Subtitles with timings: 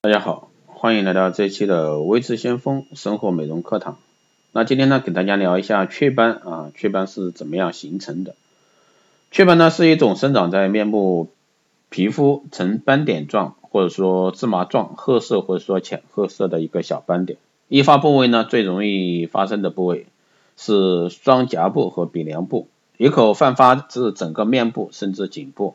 [0.00, 3.98] 大家好，欢迎来到这一期的微智先锋生活美容课堂。
[4.52, 8.36] 那今天呢，给大家聊一下雀斑啊，雀斑是怎么样形成的？
[9.32, 11.30] 雀斑呢是一种生长在面部
[11.88, 17.36] 皮肤呈斑点状或者说芝麻状褐色或者说浅褐色的一个小斑点。
[17.66, 20.06] 易发部位呢，最容易发生的部位
[20.56, 22.68] 是双颊部和鼻梁部，
[22.98, 25.74] 也可泛发至整个面部甚至颈部。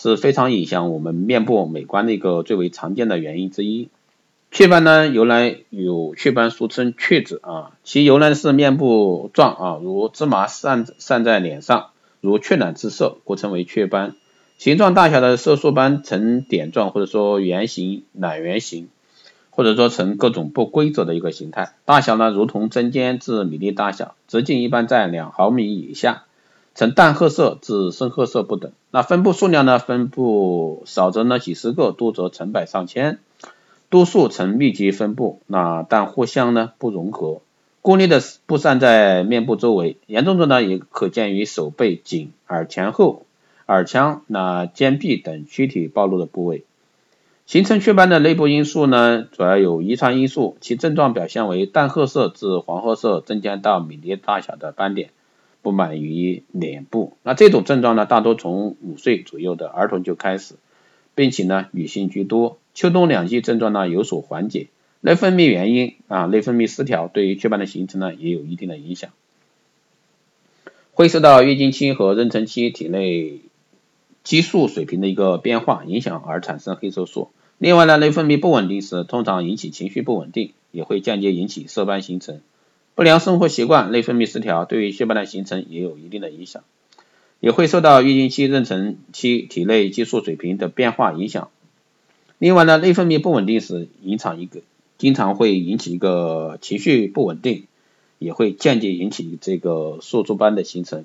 [0.00, 3.88] 是非常影响我们面部美观的一个最为常见的原因之一。
[4.52, 11.88] 雀斑呢，由来有雀斑，俗称雀子啊，其由来是面部状啊，如芝麻散散在脸上，
[12.20, 14.14] 如雀卵之色，故称为雀斑。
[14.56, 18.88] 形状大小的色素斑呈点状或者说圆形、卵圆形，
[19.50, 21.72] 或者说呈各种不规则的一个形态。
[21.84, 26.22] 大小呢，如同针尖至米粒大小，直径一般在两毫米以下。
[26.78, 28.70] 呈淡褐色至深褐色不等。
[28.92, 29.80] 那分布数量呢？
[29.80, 33.18] 分布少则呢几十个，多则成百上千。
[33.90, 37.40] 多数呈密集分布，那但互相呢不融合，
[37.82, 39.96] 孤立的布散在面部周围。
[40.06, 43.26] 严重者呢也可见于手背、颈、耳前后、
[43.66, 46.62] 耳腔、那肩臂等躯体暴露的部位。
[47.44, 55.10] 形成雀斑的内部因素呢，主要有遗传因素，其症状表现为淡褐色至黄褐色，增加到米粒大小的斑点。
[55.62, 60.54] 不满于脸部，那这种症状呢，大多从五岁左右的儿童就开始，
[61.14, 62.58] 并且呢，女性居多。
[62.74, 64.68] 秋冬两季症状呢有所缓解。
[65.00, 69.10] 内分泌原因啊，内分泌失调对于雀斑的形成呢也有一定的影响，
[70.92, 73.40] 会受到月经期和妊娠期体内
[74.24, 77.30] 激素水平的一个变化影响而产生黑色素。
[77.58, 82.40] 另外呢，内分泌不稳定时，通常引起情绪不稳定，也会间接引起色斑形成。
[82.98, 86.64] 不良生活习惯、内分泌失调，对于雀斑的形成也有一定的影响，
[87.38, 91.48] 也会受到月经期、妊娠期体内激素水平的变化影响。
[92.38, 94.62] 另外呢，内分泌不稳定时，引产一个
[94.96, 97.66] 经常会引起一个情绪不稳定，
[98.18, 101.04] 也会间接引起这个色素斑的形成。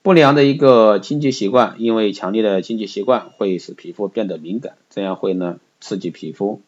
[0.00, 6.62] 不良的一个清洁习惯，因为强烈的清洁习惯会使皮肤变得敏感，这样会呢刺激皮肤。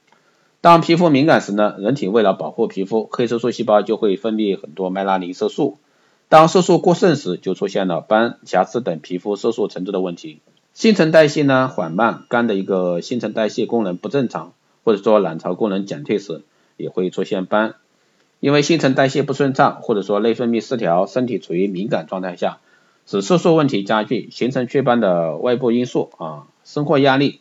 [0.64, 5.76] 当皮肤敏感时呢，人体为了保护皮肤，黑色素细胞就会分泌很多麦拉尼色素。
[6.30, 10.40] 当色素过剩时，就出现了斑、瑕疵等皮肤色素沉着的问题。
[10.72, 14.54] 新陈代谢呢缓慢，肝的一个新陈代谢功能不正常，
[14.84, 16.40] 或者说卵巢功能减退时，
[16.78, 17.74] 也会出现斑。
[18.40, 22.60] 因为新陈代谢不顺畅，或者说内分泌失调，身体处于敏感状态下，
[23.04, 27.40] 使色素问题加剧，形成雀斑的外部因素啊，生活压力。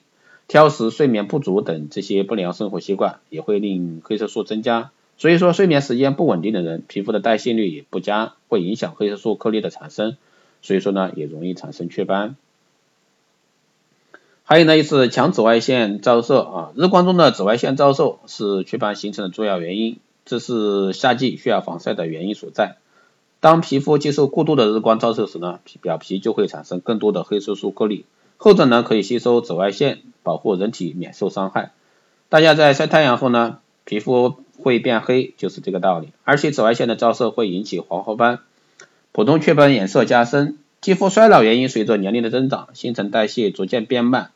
[0.53, 4.91] 挑食、睡眠不足等这些不良生活习惯也会令黑色素增加。
[5.17, 10.15] 所以说，睡眠时间不稳定的人，皮肤的代谢率也不佳，会影响黑色素颗粒的产生。
[10.61, 12.35] 所以说呢，也容易产生雀斑。
[14.43, 22.77] 还有呢，就是强紫外线照射啊，日光中的紫外线照射是雀斑形成的重要原因，这是夏季需要防晒的原因所在。
[23.39, 28.05] 当皮肤接受过度的日光照射时呢，皮表皮就会产生更多的黑色素颗粒。
[28.37, 31.72] 后者呢可以吸收紫外线，保护人体免受伤害。
[32.29, 36.13] 大家在晒太阳后呢，皮肤会变黑，就是这个道理。
[36.23, 38.39] 而且紫外线的照射会引起黄褐斑，
[39.12, 40.57] 普通雀斑颜色加深。
[40.81, 44.31] 肌肤衰老原因随着年龄的增长，新陈代谢逐渐变慢，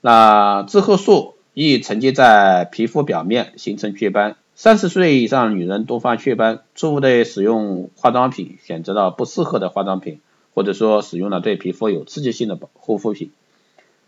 [0.00, 4.36] 那致褐素易沉积在皮肤表面，形成雀斑。
[4.54, 10.20] 三十岁以上女人多发雀斑，错误的使用化妆品，选择了不适合的化妆品。
[10.54, 13.30] 或者说使用了对皮肤有刺激性的护肤品，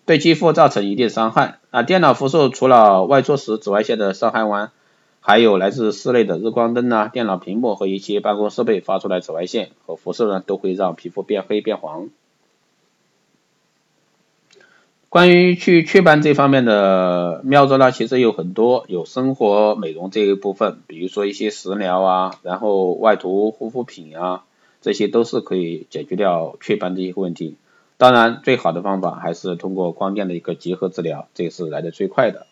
[0.08, 1.58] 对肌肤造成一定伤害。
[1.70, 4.70] 啊，电脑辐射除了外出时紫外线的伤害外，
[5.20, 12.08] 还有来自室内的日光灯啊、电脑屏幕和一些办公设备发出来紫外线和辐射呢，都会让皮肤变黑变黄。
[15.10, 24.44] 关于去雀斑这方面的妙招呢，其实有很多，有生活美容这一部分，比如说一些食疗啊，然后外涂护肤品啊。
[24.80, 27.56] 这些都是可以解决掉雀斑的一些问题。
[27.98, 32.46] 当然，最好的方法还是通过光电的一个结合治疗，这也是来的最快的。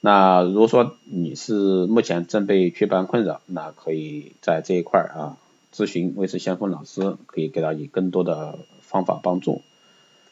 [0.00, 5.38] 那如果说你是目前正被雀斑困扰，那可以在这一块啊
[5.72, 9.62] 咨询卫视先锋老师，可以给到你更多的方法帮助。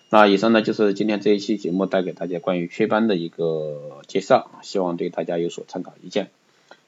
[0.08, 6.30] 那以上呢就是今天这一期节目带给大家关于雀斑的一个介绍，希望对大家有所参考意见。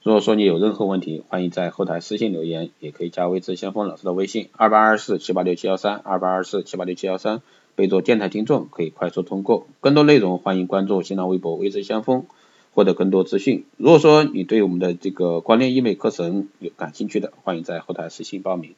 [0.05, 7.41] 如果说你有任何问题，欢迎在后台私信留言，也可以加微知先锋老师的微信二八二四七八六七幺三二八二四七八六七幺三，
[7.77, 9.69] 备注电台听众，可以快速通过。
[9.79, 12.27] 更多内容欢迎关注新浪微博微知先锋，
[12.73, 13.65] 获得更多资讯。
[13.77, 18.75] 如果说你对我们的这个光电医美课程有感兴趣的，欢迎在后台私信报名。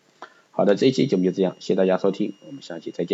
[0.50, 3.12] 好的，这一期节目就这样，谢谢大家收听，我们下期再见。